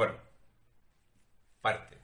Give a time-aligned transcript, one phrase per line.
[0.00, 0.16] Bueno,
[1.60, 1.98] parte.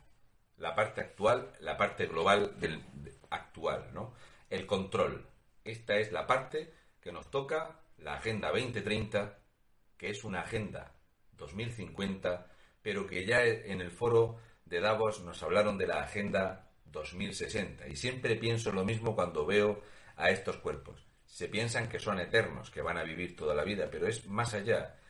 [0.58, 2.84] La parte actual, la parte global del
[3.30, 4.12] actual, ¿no?
[4.50, 5.26] El control.
[5.64, 9.38] Esta es la parte que nos toca la Agenda 2030,
[9.96, 10.94] que es una Agenda
[11.38, 12.46] 2050,
[12.82, 17.88] pero que ya en el foro de Davos nos hablaron de la Agenda 2060.
[17.88, 19.80] Y siempre pienso lo mismo cuando veo
[20.16, 21.06] a estos cuerpos.
[21.24, 24.52] Se piensan que son eternos, que van a vivir toda la vida, pero es más
[24.52, 25.00] allá.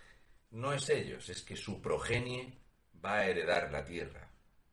[0.52, 2.64] No es ellos, es que su progenie
[3.04, 4.28] va a heredar la tierra.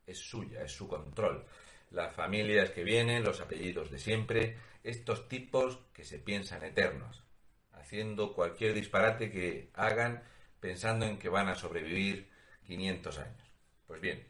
[0.05, 1.45] Es suya, es su control.
[1.91, 7.23] Las familias que vienen, los apellidos de siempre, estos tipos que se piensan eternos,
[7.71, 10.23] haciendo cualquier disparate que hagan
[10.59, 12.29] pensando en que van a sobrevivir
[12.65, 13.51] 500 años.
[13.85, 14.27] Pues bien,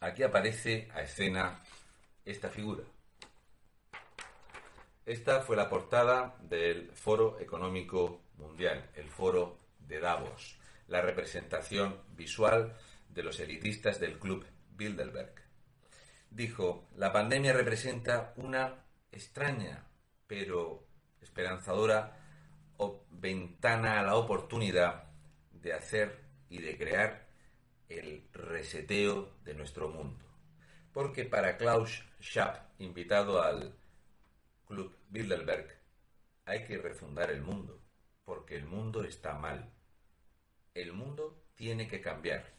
[0.00, 1.62] aquí aparece a escena
[2.24, 2.84] esta figura.
[5.04, 12.76] Esta fue la portada del Foro Económico Mundial, el Foro de Davos, la representación visual
[13.12, 15.34] de los elitistas del Club Bilderberg.
[16.30, 19.86] Dijo, la pandemia representa una extraña
[20.26, 20.86] pero
[21.20, 22.16] esperanzadora
[23.10, 25.04] ventana a la oportunidad
[25.52, 27.28] de hacer y de crear
[27.88, 30.24] el reseteo de nuestro mundo.
[30.92, 33.74] Porque para Klaus Schwab, invitado al
[34.66, 35.68] Club Bilderberg,
[36.46, 37.80] hay que refundar el mundo,
[38.24, 39.70] porque el mundo está mal.
[40.74, 42.52] El mundo tiene que cambiar.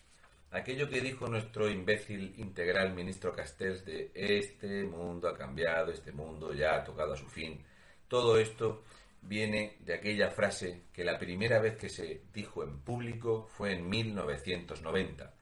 [0.54, 6.54] Aquello que dijo nuestro imbécil integral ministro Castells de este mundo ha cambiado, este mundo
[6.54, 7.66] ya ha tocado a su fin,
[8.08, 8.84] todo esto
[9.24, 13.90] viene de aquella frase que la primera vez que se dijo en público fue en
[13.90, 15.34] 1990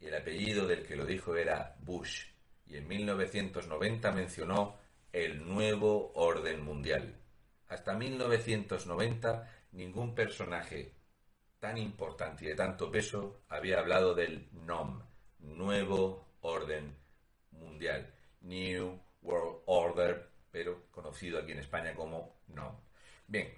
[0.00, 2.24] y el apellido del que lo dijo era Bush
[2.66, 4.78] y en 1990 mencionó
[5.12, 7.14] el nuevo orden mundial.
[7.68, 10.95] Hasta 1990 ningún personaje
[11.58, 15.02] tan importante y de tanto peso había hablado del NOM,
[15.40, 16.96] Nuevo Orden
[17.52, 18.12] Mundial,
[18.42, 22.76] New World Order, pero conocido aquí en España como NOM.
[23.26, 23.52] Bien,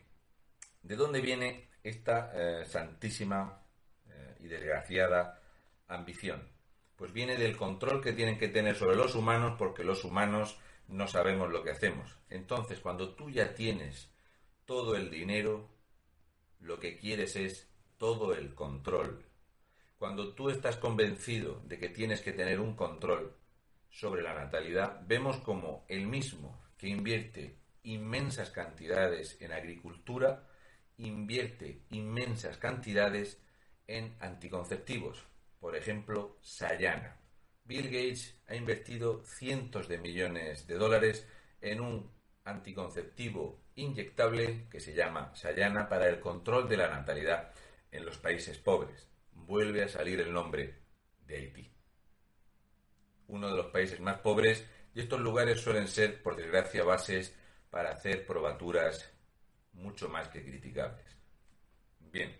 [0.82, 3.62] ¿de dónde viene esta eh, santísima
[4.08, 5.40] eh, y desgraciada
[5.88, 6.48] ambición?
[6.96, 11.06] Pues viene del control que tienen que tener sobre los humanos porque los humanos no
[11.06, 12.18] sabemos lo que hacemos.
[12.28, 14.10] Entonces, cuando tú ya tienes
[14.64, 15.68] todo el dinero,
[16.60, 17.67] lo que quieres es
[17.98, 19.24] todo el control.
[19.98, 23.36] Cuando tú estás convencido de que tienes que tener un control
[23.90, 30.48] sobre la natalidad, vemos como el mismo que invierte inmensas cantidades en agricultura,
[30.98, 33.42] invierte inmensas cantidades
[33.88, 35.24] en anticonceptivos,
[35.58, 37.16] por ejemplo, Sayana.
[37.64, 41.26] Bill Gates ha invertido cientos de millones de dólares
[41.60, 42.10] en un
[42.44, 47.52] anticonceptivo inyectable que se llama Sayana para el control de la natalidad
[47.90, 49.08] en los países pobres.
[49.32, 50.74] Vuelve a salir el nombre
[51.26, 51.70] de Haití.
[53.28, 57.34] Uno de los países más pobres y estos lugares suelen ser, por desgracia, bases
[57.70, 59.10] para hacer probaturas
[59.74, 61.04] mucho más que criticables.
[62.00, 62.34] Bien.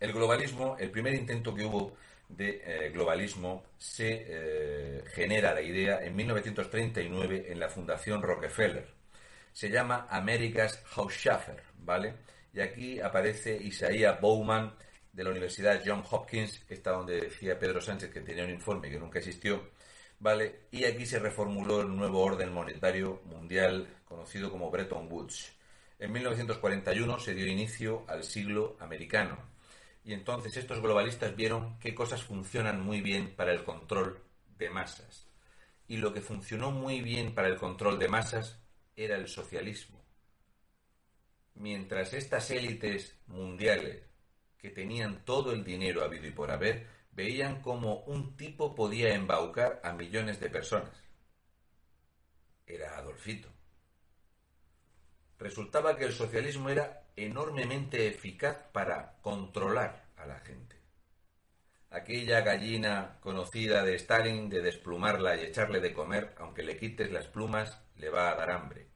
[0.00, 1.96] El globalismo, el primer intento que hubo
[2.28, 8.86] de eh, globalismo se eh, genera la idea en 1939 en la Fundación Rockefeller.
[9.52, 12.14] Se llama America's Hausschaffer, ¿vale?
[12.58, 14.74] Y aquí aparece Isaiah Bowman
[15.12, 18.98] de la Universidad John Hopkins, esta donde decía Pedro Sánchez que tenía un informe que
[18.98, 19.70] nunca existió,
[20.18, 20.62] ¿vale?
[20.72, 25.52] Y aquí se reformuló el nuevo orden monetario mundial conocido como Bretton Woods.
[26.00, 29.38] En 1941 se dio inicio al siglo americano.
[30.02, 34.20] Y entonces estos globalistas vieron qué cosas funcionan muy bien para el control
[34.58, 35.28] de masas.
[35.86, 38.58] Y lo que funcionó muy bien para el control de masas
[38.96, 39.97] era el socialismo.
[41.58, 44.04] Mientras estas élites mundiales,
[44.58, 49.80] que tenían todo el dinero habido y por haber, veían cómo un tipo podía embaucar
[49.82, 51.02] a millones de personas.
[52.64, 53.48] Era Adolfito.
[55.40, 60.76] Resultaba que el socialismo era enormemente eficaz para controlar a la gente.
[61.90, 67.26] Aquella gallina conocida de Stalin de desplumarla y echarle de comer, aunque le quites las
[67.26, 68.86] plumas, le va a dar hambre.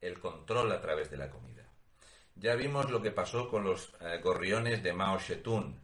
[0.00, 1.61] El control a través de la comida.
[2.34, 5.78] Ya vimos lo que pasó con los eh, gorriones de Mao Zedong,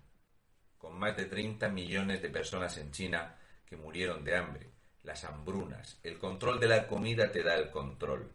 [0.76, 3.36] con más de 30 millones de personas en China
[3.66, 4.70] que murieron de hambre,
[5.02, 5.98] las hambrunas.
[6.02, 8.32] El control de la comida te da el control.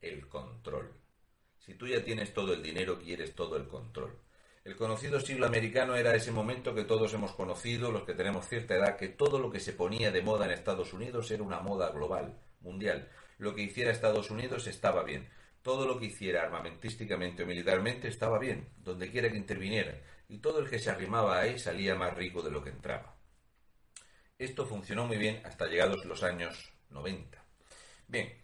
[0.00, 0.92] El control.
[1.58, 4.18] Si tú ya tienes todo el dinero, quieres todo el control.
[4.64, 8.74] El conocido siglo americano era ese momento que todos hemos conocido, los que tenemos cierta
[8.74, 11.90] edad, que todo lo que se ponía de moda en Estados Unidos era una moda
[11.90, 13.08] global, mundial.
[13.38, 15.28] Lo que hiciera Estados Unidos estaba bien.
[15.62, 20.58] Todo lo que hiciera armamentísticamente o militarmente estaba bien, donde quiera que interviniera, y todo
[20.58, 23.16] el que se arrimaba ahí salía más rico de lo que entraba.
[24.38, 27.44] Esto funcionó muy bien hasta llegados los años 90.
[28.08, 28.42] Bien,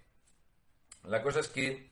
[1.05, 1.91] la cosa es que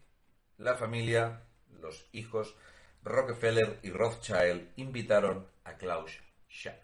[0.58, 1.42] la familia,
[1.80, 2.54] los hijos
[3.02, 6.18] Rockefeller y Rothschild invitaron a Klaus
[6.48, 6.80] Schwab,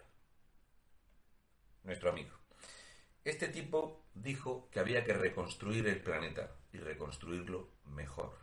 [1.83, 2.37] nuestro amigo.
[3.25, 8.37] Este tipo dijo que había que reconstruir el planeta y reconstruirlo mejor.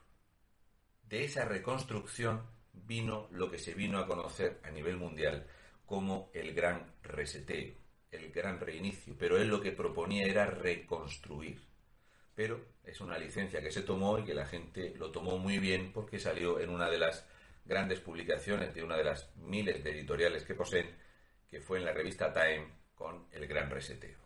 [1.02, 5.46] De esa reconstrucción vino lo que se vino a conocer a nivel mundial
[5.86, 7.74] como el gran reseteo,
[8.10, 11.60] el gran reinicio, pero él lo que proponía era reconstruir.
[12.34, 15.92] Pero es una licencia que se tomó y que la gente lo tomó muy bien
[15.92, 17.26] porque salió en una de las
[17.64, 20.96] grandes publicaciones de una de las miles de editoriales que poseen,
[21.48, 24.18] que fue en la revista Time con el gran reseteo.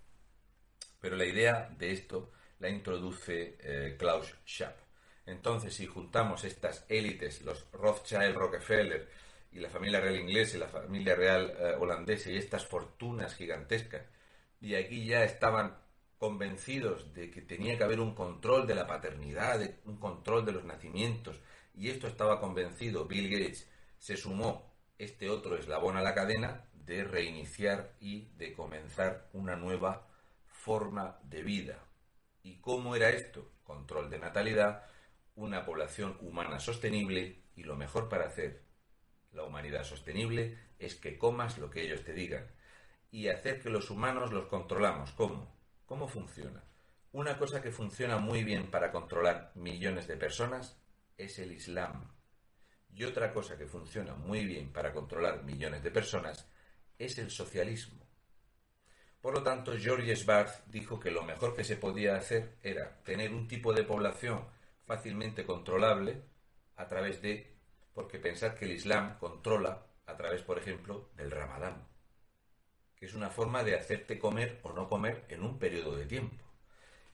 [1.01, 4.84] Pero la idea de esto la introduce eh, Klaus Schwab.
[5.27, 9.09] Entonces, si juntamos estas élites, los Rothschild, Rockefeller
[9.53, 14.07] y la familia real inglesa y la familia real eh, holandesa y estas fortunas gigantescas,
[14.61, 15.77] y aquí ya estaban
[16.19, 20.65] convencidos de que tenía que haber un control de la paternidad, un control de los
[20.65, 21.41] nacimientos,
[21.75, 23.69] y esto estaba convencido Bill Gates,
[23.99, 30.07] se sumó este otro eslabón a la cadena de reiniciar y de comenzar una nueva
[30.47, 31.79] forma de vida.
[32.43, 33.51] ¿Y cómo era esto?
[33.65, 34.85] Control de natalidad,
[35.35, 38.63] una población humana sostenible y lo mejor para hacer
[39.33, 42.47] la humanidad sostenible es que comas lo que ellos te digan
[43.11, 45.13] y hacer que los humanos los controlamos.
[45.13, 45.55] ¿Cómo?
[45.87, 46.63] ¿Cómo funciona?
[47.13, 50.77] Una cosa que funciona muy bien para controlar millones de personas
[51.17, 52.11] es el Islam.
[52.93, 56.49] Y otra cosa que funciona muy bien para controlar millones de personas
[56.99, 58.05] es el socialismo.
[59.21, 63.33] Por lo tanto, George Barth dijo que lo mejor que se podía hacer era tener
[63.33, 64.45] un tipo de población
[64.87, 66.23] fácilmente controlable
[66.77, 67.57] a través de,
[67.93, 71.87] porque pensar que el Islam controla a través, por ejemplo, del Ramadán,
[72.97, 76.45] que es una forma de hacerte comer o no comer en un periodo de tiempo.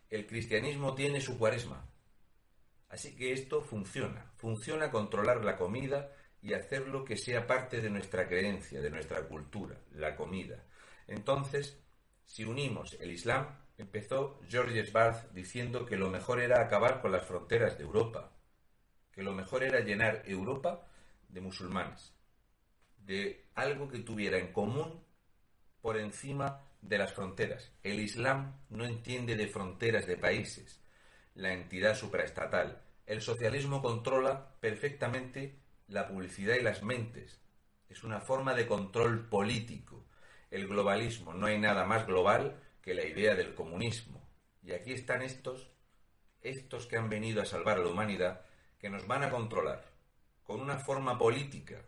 [0.08, 1.88] El cristianismo tiene su cuaresma,
[2.88, 6.12] así que esto funciona, funciona controlar la comida
[6.42, 10.64] y hacerlo que sea parte de nuestra creencia, de nuestra cultura, la comida.
[11.06, 11.78] Entonces,
[12.24, 13.46] si unimos el Islam,
[13.80, 18.32] empezó Georges Barth diciendo que lo mejor era acabar con las fronteras de Europa,
[19.12, 20.86] que lo mejor era llenar Europa
[21.28, 22.14] de musulmanes,
[22.98, 25.02] de algo que tuviera en común
[25.80, 27.72] por encima de las fronteras.
[27.82, 30.82] El Islam no entiende de fronteras de países,
[31.34, 32.82] la entidad supraestatal.
[33.06, 37.40] El socialismo controla perfectamente la publicidad y las mentes.
[37.88, 40.06] Es una forma de control político
[40.50, 41.32] el globalismo.
[41.32, 44.28] No hay nada más global que la idea del comunismo.
[44.62, 45.70] Y aquí están estos,
[46.40, 48.42] estos que han venido a salvar a la humanidad,
[48.78, 49.90] que nos van a controlar
[50.42, 51.84] con una forma política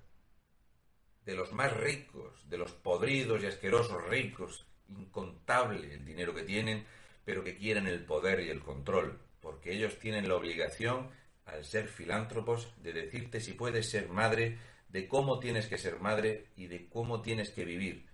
[1.25, 6.85] de los más ricos, de los podridos y asquerosos ricos, incontable el dinero que tienen,
[7.25, 11.11] pero que quieren el poder y el control, porque ellos tienen la obligación,
[11.45, 14.59] al ser filántropos, de decirte si puedes ser madre,
[14.89, 18.07] de cómo tienes que ser madre y de cómo tienes que vivir,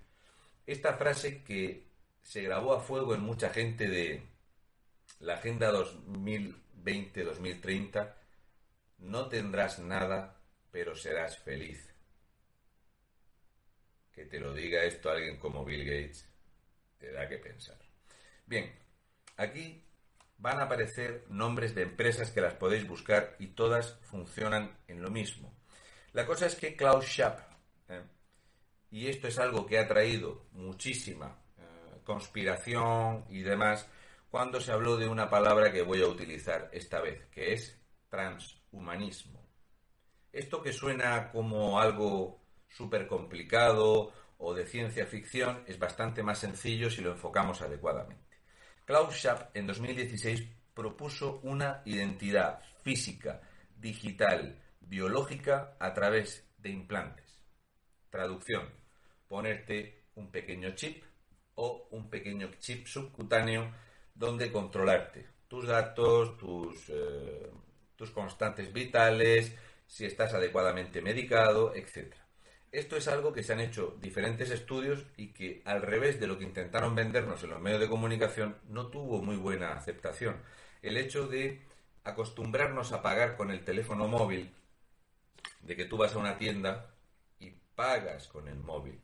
[0.68, 1.87] esta frase que
[2.22, 4.22] se grabó a fuego en mucha gente de
[5.20, 8.14] la Agenda 2020-2030,
[8.98, 11.88] no tendrás nada, pero serás feliz.
[14.12, 16.28] Que te lo diga esto alguien como Bill Gates,
[16.98, 17.78] te da que pensar.
[18.46, 18.74] Bien,
[19.36, 19.84] aquí
[20.38, 25.10] van a aparecer nombres de empresas que las podéis buscar y todas funcionan en lo
[25.10, 25.52] mismo.
[26.12, 27.38] La cosa es que Klaus Schwab,
[27.88, 28.02] ¿eh?
[28.90, 31.36] y esto es algo que ha traído muchísima
[32.08, 33.86] conspiración y demás
[34.30, 39.46] cuando se habló de una palabra que voy a utilizar esta vez, que es transhumanismo.
[40.32, 46.88] Esto que suena como algo súper complicado o de ciencia ficción es bastante más sencillo
[46.88, 48.38] si lo enfocamos adecuadamente.
[48.86, 53.42] Klaus Schwab en 2016 propuso una identidad física,
[53.76, 57.44] digital, biológica a través de implantes.
[58.08, 58.66] Traducción
[59.28, 61.04] ponerte un pequeño chip
[61.60, 63.72] o un pequeño chip subcutáneo
[64.14, 67.50] donde controlarte tus datos, tus, eh,
[67.96, 69.54] tus constantes vitales,
[69.86, 72.14] si estás adecuadamente medicado, etc.
[72.70, 76.38] Esto es algo que se han hecho diferentes estudios y que, al revés de lo
[76.38, 80.36] que intentaron vendernos en los medios de comunicación, no tuvo muy buena aceptación.
[80.82, 81.62] El hecho de
[82.04, 84.54] acostumbrarnos a pagar con el teléfono móvil,
[85.62, 86.94] de que tú vas a una tienda
[87.40, 89.00] y pagas con el móvil,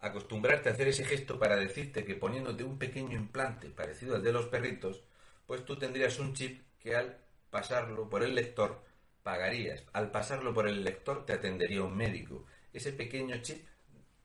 [0.00, 4.32] acostumbrarte a hacer ese gesto para decirte que poniéndote un pequeño implante parecido al de
[4.32, 5.02] los perritos,
[5.46, 7.18] pues tú tendrías un chip que al
[7.50, 8.82] pasarlo por el lector
[9.22, 9.84] pagarías.
[9.92, 12.46] Al pasarlo por el lector te atendería un médico.
[12.72, 13.66] Ese pequeño chip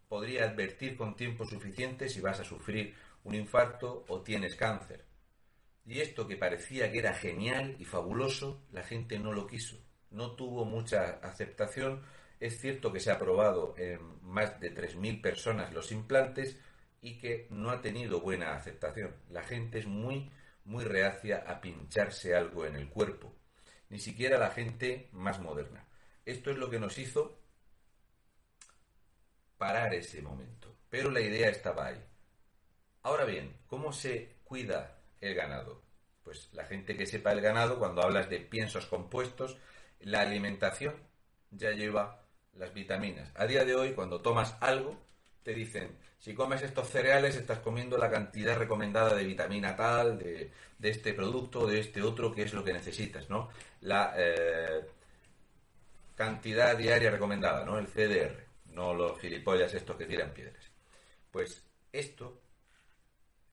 [0.08, 5.06] podría advertir con tiempo suficiente si vas a sufrir un infarto o tienes cáncer.
[5.86, 9.78] Y esto que parecía que era genial y fabuloso, la gente no lo quiso.
[10.12, 12.02] No tuvo mucha aceptación.
[12.44, 16.58] Es cierto que se ha probado en más de 3.000 personas los implantes
[17.02, 19.16] y que no ha tenido buena aceptación.
[19.30, 20.30] La gente es muy,
[20.66, 23.34] muy reacia a pincharse algo en el cuerpo.
[23.88, 25.88] Ni siquiera la gente más moderna.
[26.26, 27.40] Esto es lo que nos hizo
[29.58, 30.76] parar ese momento.
[30.90, 32.04] Pero la idea estaba ahí.
[33.04, 35.82] Ahora bien, ¿cómo se cuida el ganado?
[36.26, 39.56] Pues la gente que sepa el ganado, cuando hablas de piensos compuestos,
[40.02, 40.94] la alimentación
[41.50, 42.23] ya lleva
[42.58, 43.32] las vitaminas.
[43.36, 44.98] A día de hoy, cuando tomas algo,
[45.44, 50.52] te dicen, si comes estos cereales, estás comiendo la cantidad recomendada de vitamina tal, de,
[50.82, 53.50] este producto, de este otro, que es lo que necesitas, ¿no?
[53.82, 54.86] La eh,
[56.16, 57.78] cantidad diaria recomendada, ¿no?
[57.78, 60.64] El CDR, no los gilipollas estos que tiran piedras.
[61.32, 62.42] Pues esto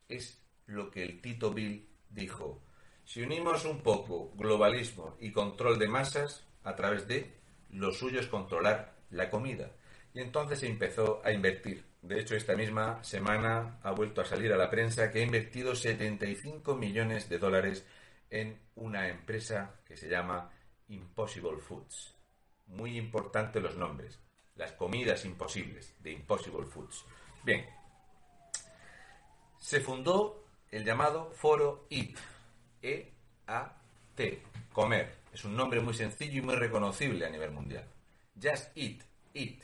[0.09, 2.63] es lo que el Tito Bill dijo.
[3.05, 7.40] Si unimos un poco globalismo y control de masas a través de
[7.73, 9.71] lo suyo es controlar la comida.
[10.13, 11.85] Y entonces se empezó a invertir.
[12.03, 15.75] De hecho, esta misma semana ha vuelto a salir a la prensa que ha invertido
[15.75, 17.87] 75 millones de dólares
[18.31, 20.51] en una empresa que se llama
[20.89, 22.15] Impossible Foods.
[22.67, 24.19] Muy importante los nombres.
[24.57, 27.05] Las comidas imposibles de Impossible Foods.
[27.45, 27.67] Bien.
[29.59, 32.17] Se fundó el llamado Foro EAT.
[32.83, 33.80] E-A-T.
[34.73, 35.21] Comer.
[35.33, 37.85] Es un nombre muy sencillo y muy reconocible a nivel mundial.
[38.41, 39.03] Just Eat.
[39.35, 39.63] Eat.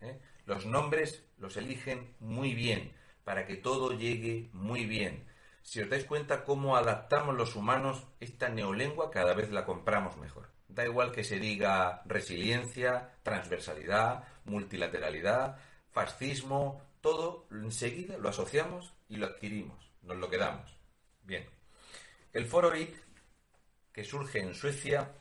[0.00, 0.20] ¿Eh?
[0.46, 2.92] Los nombres los eligen muy bien
[3.24, 5.24] para que todo llegue muy bien.
[5.62, 10.50] Si os dais cuenta cómo adaptamos los humanos esta neolengua, cada vez la compramos mejor.
[10.68, 15.58] Da igual que se diga resiliencia, transversalidad, multilateralidad,
[15.90, 20.76] fascismo, todo enseguida lo asociamos y lo adquirimos, nos lo quedamos.
[21.22, 21.46] Bien.
[22.32, 22.96] El foro RIC,
[24.04, 25.12] surge en Suecia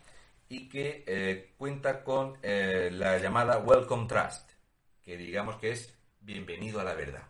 [0.47, 4.51] y que eh, cuenta con eh, la llamada Welcome Trust,
[5.01, 7.27] que digamos que es bienvenido a la verdad.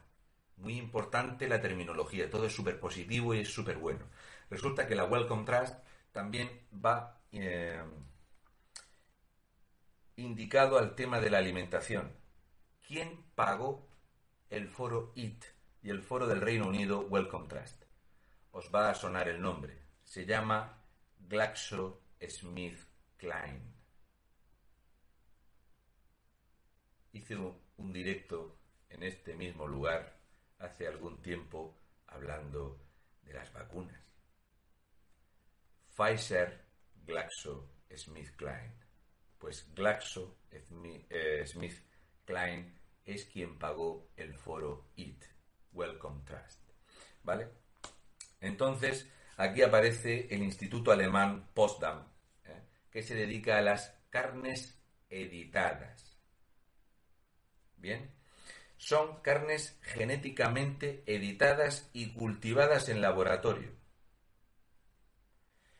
[0.57, 4.05] Muy importante la terminología, todo es súper positivo y es súper bueno.
[4.49, 5.75] Resulta que la Welcome Trust
[6.11, 7.81] también va eh,
[10.15, 12.11] indicado al tema de la alimentación.
[12.85, 13.87] ¿Quién pagó
[14.49, 15.45] el foro IT
[15.81, 17.89] y el foro del Reino Unido Welcome Trust?
[18.51, 19.77] os va a sonar el nombre.
[20.03, 20.78] Se llama
[21.27, 23.61] GlaxoSmithKline.
[27.11, 28.57] Hice un directo
[28.89, 30.17] en este mismo lugar
[30.59, 31.75] hace algún tiempo
[32.07, 32.79] hablando
[33.23, 33.99] de las vacunas.
[35.95, 36.65] Pfizer,
[37.05, 38.31] Glaxo, Smith
[39.37, 41.45] Pues Glaxo, eh,
[43.05, 45.23] es quien pagó el foro IT,
[45.73, 46.59] Welcome Trust.
[47.23, 47.49] ¿Vale?
[48.39, 52.05] Entonces, aquí aparece el Instituto Alemán Postdam,
[52.43, 52.61] ¿eh?
[52.91, 54.77] que se dedica a las carnes
[55.09, 56.17] editadas.
[57.77, 58.11] Bien,
[58.75, 63.71] son carnes genéticamente editadas y cultivadas en laboratorio.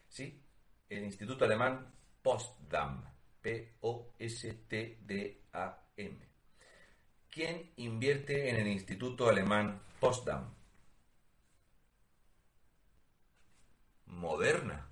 [0.08, 0.42] Sí,
[0.88, 3.04] el Instituto Alemán Postdam,
[3.42, 4.60] P-O-S-T-D-A-M.
[7.30, 10.59] ¿Quién invierte en el Instituto Alemán Postdam?
[14.40, 14.90] Moderna.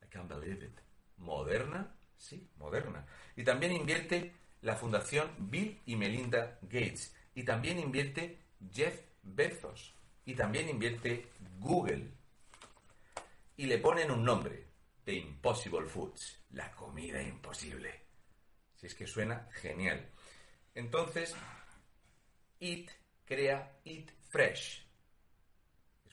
[0.00, 0.80] I can't believe it.
[1.16, 3.04] Moderna, sí, Moderna.
[3.34, 7.12] Y también invierte la Fundación Bill y Melinda Gates.
[7.34, 8.38] Y también invierte
[8.72, 9.92] Jeff Bezos.
[10.24, 12.12] Y también invierte Google.
[13.56, 14.68] Y le ponen un nombre,
[15.04, 18.04] The Impossible Foods, la comida imposible.
[18.76, 20.08] Si es que suena genial.
[20.76, 21.34] Entonces,
[22.60, 22.88] Eat
[23.24, 24.87] crea Eat Fresh,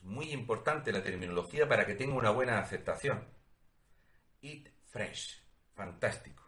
[0.06, 3.26] muy importante la terminología para que tenga una buena aceptación.
[4.40, 5.42] Eat fresh.
[5.74, 6.42] Fantástico.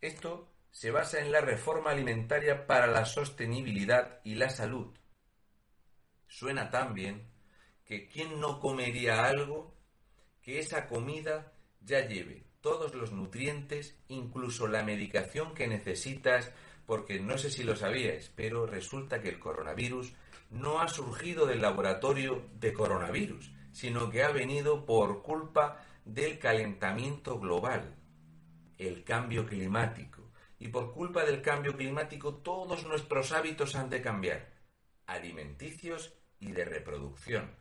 [0.00, 4.94] Esto se basa en la reforma alimentaria para la sostenibilidad y la salud.
[6.26, 7.30] Suena tan bien
[7.84, 9.74] que ¿quién no comería algo
[10.42, 16.50] que esa comida ya lleve todos los nutrientes, incluso la medicación que necesitas,
[16.84, 20.12] porque no sé si lo sabíais, pero resulta que el coronavirus
[20.50, 27.38] no ha surgido del laboratorio de coronavirus, sino que ha venido por culpa del calentamiento
[27.38, 27.96] global,
[28.78, 30.30] el cambio climático.
[30.58, 34.54] Y por culpa del cambio climático todos nuestros hábitos han de cambiar,
[35.06, 37.54] alimenticios y de reproducción.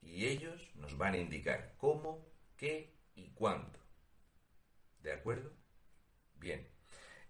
[0.00, 3.78] Y ellos nos van a indicar cómo, qué y cuándo.
[5.00, 5.52] ¿De acuerdo?
[6.36, 6.66] Bien.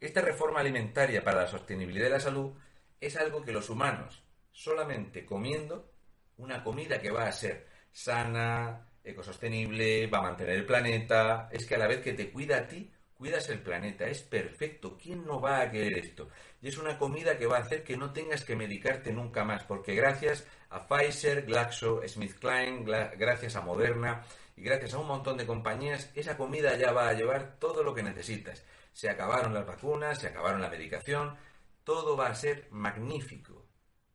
[0.00, 2.52] Esta reforma alimentaria para la sostenibilidad de la salud
[3.00, 4.23] es algo que los humanos,
[4.54, 5.90] solamente comiendo
[6.38, 11.74] una comida que va a ser sana, ecosostenible, va a mantener el planeta, es que
[11.74, 14.96] a la vez que te cuida a ti, cuidas el planeta, es perfecto.
[14.96, 16.28] ¿Quién no va a querer esto?
[16.62, 19.64] Y es una comida que va a hacer que no tengas que medicarte nunca más,
[19.64, 24.24] porque gracias a Pfizer, Glaxo, SmithKline, gracias a Moderna
[24.56, 27.94] y gracias a un montón de compañías, esa comida ya va a llevar todo lo
[27.94, 28.64] que necesitas.
[28.92, 31.36] Se acabaron las vacunas, se acabaron la medicación,
[31.82, 33.53] todo va a ser magnífico.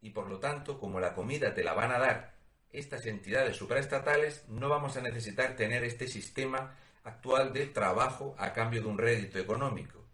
[0.01, 2.33] Y por lo tanto, como la comida te la van a dar
[2.71, 8.81] estas entidades supraestatales, no vamos a necesitar tener este sistema actual de trabajo a cambio
[8.81, 10.05] de un rédito económico.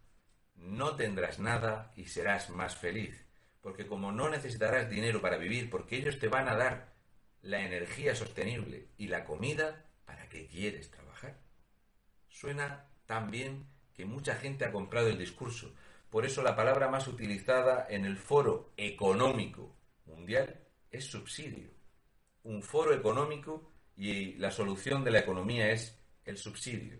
[0.55, 3.25] No tendrás nada y serás más feliz,
[3.61, 6.93] porque como no necesitarás dinero para vivir, porque ellos te van a dar
[7.41, 11.37] la energía sostenible y la comida, ¿para qué quieres trabajar?
[12.29, 15.73] Suena tan bien que mucha gente ha comprado el discurso.
[16.15, 21.71] Por eso la palabra más utilizada en el foro económico mundial es subsidio.
[22.43, 26.99] Un foro económico y la solución de la economía es el subsidio,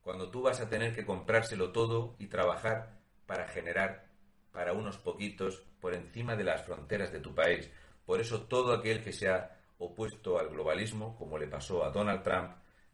[0.00, 4.08] cuando tú vas a tener que comprárselo todo y trabajar para generar
[4.52, 7.70] para unos poquitos por encima de las fronteras de tu país.
[8.06, 12.22] Por eso todo aquel que se ha opuesto al globalismo, como le pasó a Donald
[12.22, 12.52] Trump,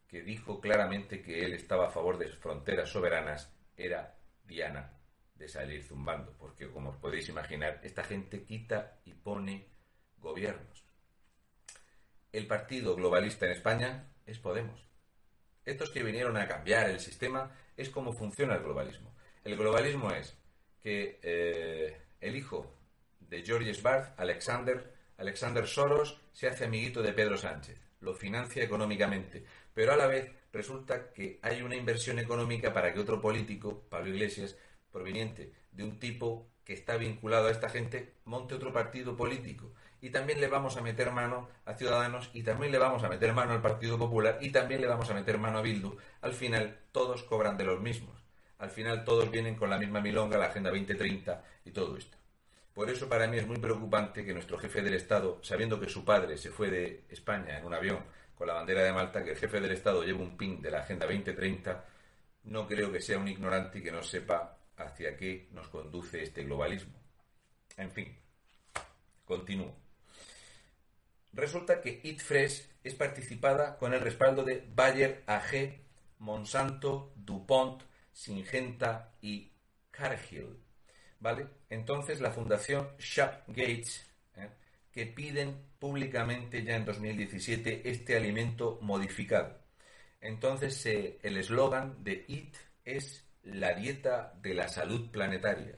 [0.09, 4.94] que dijo claramente que él estaba a favor de fronteras soberanas, era Diana
[5.35, 9.67] de salir zumbando, porque como os podéis imaginar, esta gente quita y pone
[10.17, 10.83] gobiernos.
[12.31, 14.85] El partido globalista en España es Podemos.
[15.63, 19.15] Estos que vinieron a cambiar el sistema es cómo funciona el globalismo.
[19.43, 20.35] El globalismo es
[20.81, 22.75] que eh, el hijo
[23.19, 29.43] de George Barth, Alexander, Alexander Soros, se hace amiguito de Pedro Sánchez, lo financia económicamente,
[29.73, 34.09] pero a la vez resulta que hay una inversión económica para que otro político, Pablo
[34.09, 34.55] Iglesias,
[34.95, 40.09] proveniente de un tipo que está vinculado a esta gente, monte otro partido político y
[40.09, 43.51] también le vamos a meter mano a Ciudadanos y también le vamos a meter mano
[43.51, 45.97] al Partido Popular y también le vamos a meter mano a Bildu.
[46.21, 48.15] Al final todos cobran de los mismos.
[48.59, 52.17] Al final todos vienen con la misma milonga, la Agenda 2030 y todo esto.
[52.73, 56.05] Por eso para mí es muy preocupante que nuestro jefe del Estado, sabiendo que su
[56.05, 57.99] padre se fue de España en un avión
[58.33, 60.79] con la bandera de Malta, que el jefe del Estado lleve un pin de la
[60.79, 61.85] Agenda 2030,
[62.45, 66.43] no creo que sea un ignorante y que no sepa hacia qué nos conduce este
[66.43, 66.93] globalismo.
[67.77, 68.17] En fin,
[69.25, 69.75] continúo.
[71.33, 75.81] Resulta que Eat Fresh es participada con el respaldo de Bayer AG,
[76.19, 77.83] Monsanto, DuPont,
[78.13, 79.51] Singenta y
[79.91, 80.57] Cargill.
[81.19, 81.47] ¿Vale?
[81.69, 84.05] Entonces la fundación Shop Gates,
[84.37, 84.49] ¿eh?
[84.91, 89.59] que piden públicamente ya en 2017 este alimento modificado.
[90.21, 95.75] Entonces el eslogan de Eat es la dieta de la salud planetaria.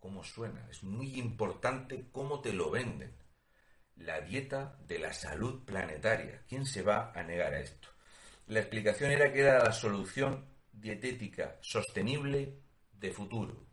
[0.00, 0.66] ¿Cómo suena?
[0.70, 3.14] Es muy importante cómo te lo venden
[3.96, 6.42] la dieta de la salud planetaria.
[6.48, 7.88] ¿Quién se va a negar a esto?
[8.48, 12.58] La explicación era que era la solución dietética sostenible
[12.92, 13.66] de futuro.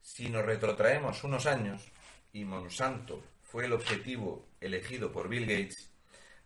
[0.00, 1.92] Si nos retrotraemos unos años
[2.32, 5.92] y Monsanto fue el objetivo elegido por Bill Gates,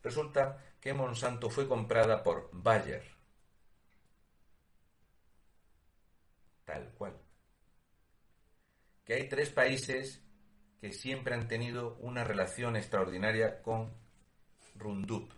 [0.03, 3.20] resulta que Monsanto fue comprada por Bayer.
[6.71, 7.19] Tal cual.
[9.05, 10.23] Que hay tres países
[10.81, 13.93] que siempre han tenido una relación extraordinaria con
[14.77, 15.33] Rundup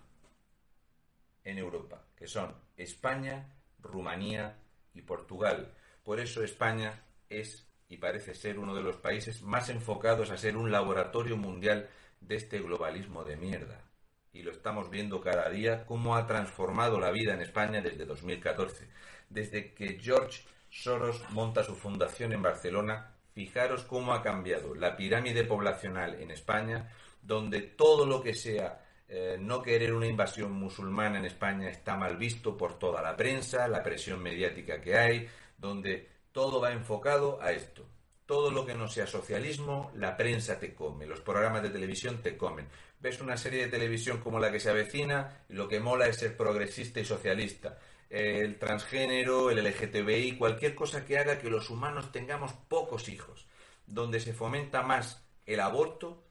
[1.43, 3.49] en Europa, que son España,
[3.81, 4.59] Rumanía
[4.93, 5.75] y Portugal.
[6.05, 10.59] Por eso España es y parece ser uno de los países más enfocados a ser
[10.59, 11.89] un laboratorio mundial
[12.21, 13.91] de este globalismo de mierda.
[14.35, 18.87] Y lo estamos viendo cada día cómo ha transformado la vida en España desde 2014.
[19.31, 20.43] Desde que George
[20.73, 26.93] Soros monta su fundación en Barcelona Fijaros cómo ha cambiado la pirámide poblacional en España,
[27.23, 32.19] donde todo lo que sea eh, no querer una invasión musulmana en España está mal
[32.19, 37.53] visto por toda la prensa, la presión mediática que hay, donde todo va enfocado a
[37.53, 37.87] esto.
[38.27, 42.37] Todo lo que no sea socialismo, la prensa te come, los programas de televisión te
[42.37, 42.69] comen.
[43.01, 46.17] Ves una serie de televisión como la que se avecina y lo que mola es
[46.17, 47.79] ser progresista y socialista
[48.13, 53.49] el transgénero, el LGTBI, cualquier cosa que haga que los humanos tengamos pocos hijos,
[53.87, 56.23] donde se fomenta más el aborto,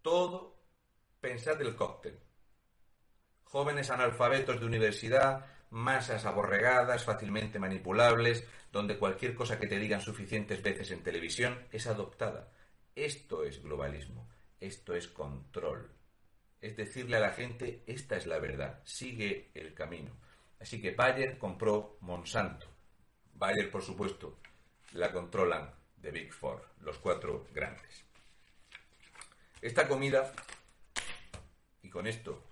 [0.00, 0.62] todo
[1.20, 2.20] pensad del cóctel.
[3.42, 10.62] Jóvenes analfabetos de universidad, masas aborregadas, fácilmente manipulables, donde cualquier cosa que te digan suficientes
[10.62, 12.52] veces en televisión es adoptada.
[12.94, 14.28] Esto es globalismo,
[14.60, 15.90] esto es control.
[16.60, 20.16] Es decirle a la gente, esta es la verdad, sigue el camino.
[20.60, 22.66] Así que Bayer compró Monsanto.
[23.34, 24.38] Bayer, por supuesto,
[24.92, 28.04] la controlan de Big Four, los cuatro grandes.
[29.60, 30.32] Esta comida,
[31.82, 32.42] y con esto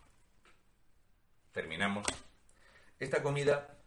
[1.52, 2.06] terminamos,
[2.98, 3.78] esta comida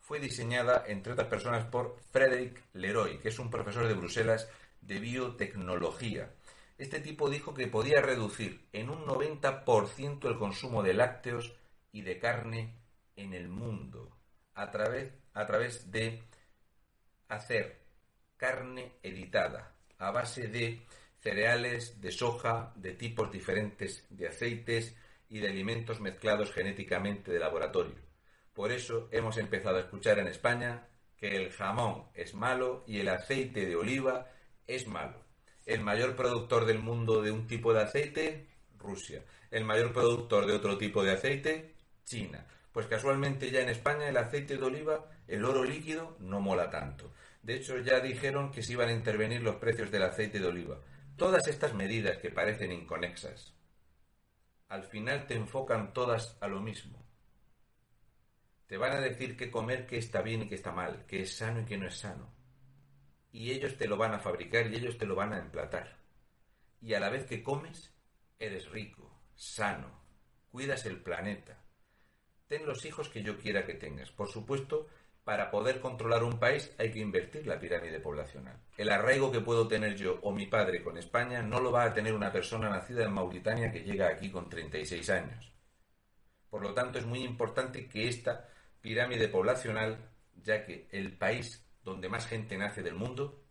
[0.00, 4.48] fue diseñada, entre otras personas, por Frederick Leroy, que es un profesor de Bruselas
[4.80, 6.34] de biotecnología.
[6.78, 11.54] Este tipo dijo que podía reducir en un 90% el consumo de lácteos
[11.92, 12.79] y de carne
[13.20, 14.16] en el mundo
[14.54, 16.22] a través, a través de
[17.28, 17.80] hacer
[18.36, 20.80] carne editada a base de
[21.18, 24.96] cereales, de soja, de tipos diferentes de aceites
[25.28, 27.96] y de alimentos mezclados genéticamente de laboratorio.
[28.54, 33.08] Por eso hemos empezado a escuchar en España que el jamón es malo y el
[33.08, 34.26] aceite de oliva
[34.66, 35.22] es malo.
[35.66, 39.22] El mayor productor del mundo de un tipo de aceite, Rusia.
[39.50, 42.46] El mayor productor de otro tipo de aceite, China.
[42.72, 47.12] Pues casualmente ya en España el aceite de oliva, el oro líquido, no mola tanto.
[47.42, 50.78] De hecho, ya dijeron que se iban a intervenir los precios del aceite de oliva.
[51.16, 53.54] Todas estas medidas que parecen inconexas,
[54.68, 57.04] al final te enfocan todas a lo mismo.
[58.66, 61.36] Te van a decir qué comer, qué está bien y qué está mal, qué es
[61.36, 62.32] sano y qué no es sano.
[63.32, 65.96] Y ellos te lo van a fabricar y ellos te lo van a emplatar.
[66.80, 67.92] Y a la vez que comes,
[68.38, 70.00] eres rico, sano,
[70.52, 71.59] cuidas el planeta.
[72.50, 74.10] Ten los hijos que yo quiera que tengas.
[74.10, 74.88] Por supuesto,
[75.22, 78.58] para poder controlar un país hay que invertir la pirámide poblacional.
[78.76, 81.94] El arraigo que puedo tener yo o mi padre con España no lo va a
[81.94, 85.52] tener una persona nacida en Mauritania que llega aquí con 36 años.
[86.50, 88.48] Por lo tanto, es muy importante que esta
[88.80, 93.44] pirámide poblacional, ya que el país donde más gente nace del mundo,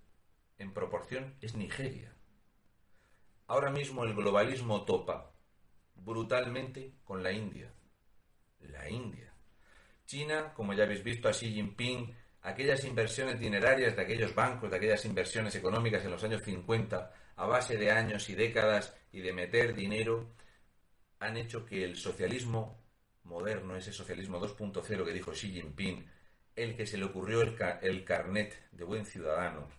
[0.57, 2.13] en proporción, es Nigeria.
[3.47, 5.31] Ahora mismo el globalismo topa
[5.95, 7.71] brutalmente con la India.
[8.67, 9.34] La India.
[10.06, 14.78] China, como ya habéis visto a Xi Jinping, aquellas inversiones dinerarias de aquellos bancos, de
[14.78, 19.34] aquellas inversiones económicas en los años 50, a base de años y décadas y de
[19.34, 20.34] meter dinero,
[21.19, 22.80] han hecho que el socialismo
[23.24, 26.06] moderno, ese socialismo 2.0 que dijo Xi Jinping,
[26.56, 29.69] el que se le ocurrió el, carnet de buen ciudadano,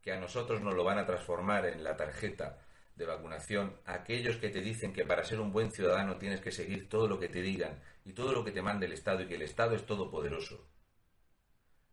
[0.00, 2.58] que a nosotros nos lo van a transformar en la tarjeta
[3.00, 6.88] de vacunación, aquellos que te dicen que para ser un buen ciudadano tienes que seguir
[6.88, 9.36] todo lo que te digan y todo lo que te mande el Estado y que
[9.36, 10.68] el Estado es todopoderoso.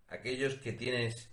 [0.10, 1.32] Aquellos que tienes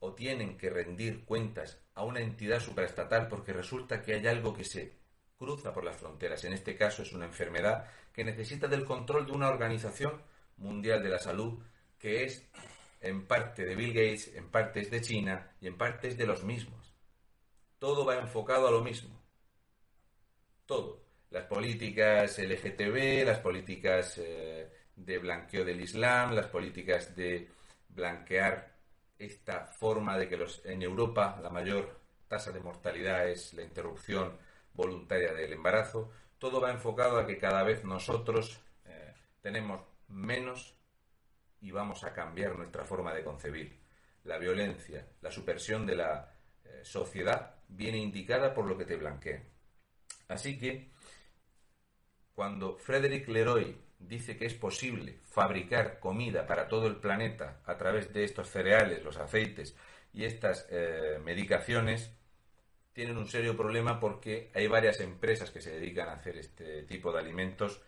[0.00, 4.64] o tienen que rendir cuentas a una entidad supraestatal porque resulta que hay algo que
[4.64, 4.96] se
[5.36, 6.42] cruza por las fronteras.
[6.44, 10.22] En este caso es una enfermedad que necesita del control de una organización
[10.56, 11.62] mundial de la salud
[11.98, 12.48] que es
[13.02, 16.26] en parte de Bill Gates, en parte es de China y en parte es de
[16.26, 16.87] los mismos
[17.78, 19.20] todo va enfocado a lo mismo.
[20.66, 21.00] Todo.
[21.30, 27.48] Las políticas LGTB, las políticas eh, de blanqueo del Islam, las políticas de
[27.88, 28.74] blanquear
[29.18, 34.38] esta forma de que los, en Europa la mayor tasa de mortalidad es la interrupción
[34.74, 36.10] voluntaria del embarazo.
[36.38, 40.74] Todo va enfocado a que cada vez nosotros eh, tenemos menos
[41.60, 43.78] y vamos a cambiar nuestra forma de concebir.
[44.24, 46.32] La violencia, la supresión de la
[46.64, 49.42] eh, sociedad viene indicada por lo que te blanquea.
[50.28, 50.90] Así que,
[52.34, 58.12] cuando Frederick Leroy dice que es posible fabricar comida para todo el planeta a través
[58.12, 59.76] de estos cereales, los aceites
[60.12, 62.12] y estas eh, medicaciones,
[62.92, 67.12] tienen un serio problema porque hay varias empresas que se dedican a hacer este tipo
[67.12, 67.80] de alimentos.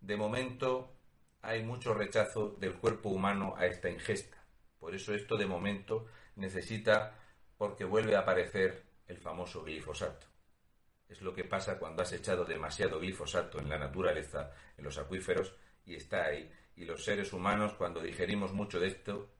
[0.00, 0.92] De momento
[1.42, 4.36] hay mucho rechazo del cuerpo humano a esta ingesta.
[4.80, 7.16] Por eso esto de momento necesita
[7.58, 10.26] porque vuelve a aparecer el famoso glifosato.
[11.08, 15.54] Es lo que pasa cuando has echado demasiado glifosato en la naturaleza, en los acuíferos,
[15.84, 16.50] y está ahí.
[16.76, 19.34] Y los seres humanos, cuando digerimos mucho de esto,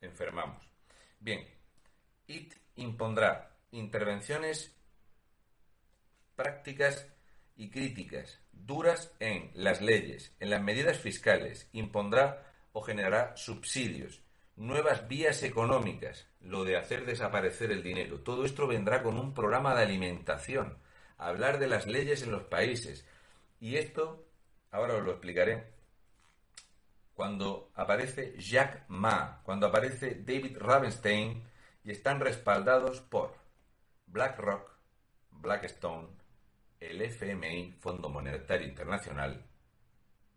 [0.00, 0.68] enfermamos.
[1.20, 1.46] Bien,
[2.26, 4.74] IT impondrá intervenciones
[6.34, 7.06] prácticas
[7.56, 14.22] y críticas duras en las leyes, en las medidas fiscales, impondrá o generará subsidios,
[14.62, 18.20] nuevas vías económicas, lo de hacer desaparecer el dinero.
[18.20, 20.78] Todo esto vendrá con un programa de alimentación,
[21.18, 23.04] hablar de las leyes en los países.
[23.58, 24.24] Y esto,
[24.70, 25.72] ahora os lo explicaré,
[27.12, 31.42] cuando aparece Jack Ma, cuando aparece David Ravenstein
[31.82, 33.34] y están respaldados por
[34.06, 34.70] BlackRock,
[35.32, 36.06] Blackstone,
[36.78, 39.44] el FMI, Fondo Monetario Internacional,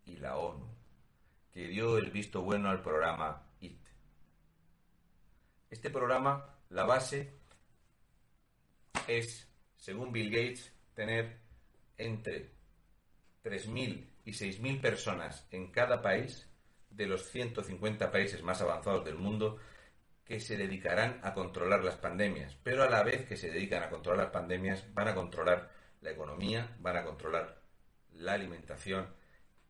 [0.04, 0.66] y la ONU,
[1.52, 3.45] que dio el visto bueno al programa
[5.70, 7.38] este programa, la base
[9.06, 11.38] es, según Bill Gates, tener
[11.98, 12.50] entre
[13.44, 16.48] 3.000 y 6.000 personas en cada país
[16.90, 19.58] de los 150 países más avanzados del mundo
[20.24, 23.90] que se dedicarán a controlar las pandemias, pero a la vez que se dedican a
[23.90, 27.62] controlar las pandemias van a controlar la economía, van a controlar
[28.12, 29.14] la alimentación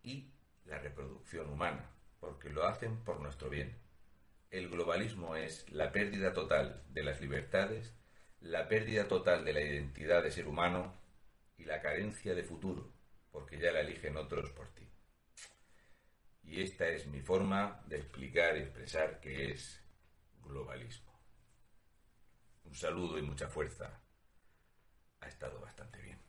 [0.02, 0.30] y
[0.64, 3.85] la reproducción humana, porque lo hacen por nuestro bien.
[4.56, 7.92] El globalismo es la pérdida total de las libertades,
[8.40, 10.98] la pérdida total de la identidad de ser humano
[11.58, 12.90] y la carencia de futuro,
[13.30, 14.88] porque ya la eligen otros por ti.
[16.42, 19.78] Y esta es mi forma de explicar y expresar qué es
[20.42, 21.20] globalismo.
[22.64, 24.00] Un saludo y mucha fuerza.
[25.20, 26.25] Ha estado bastante bien.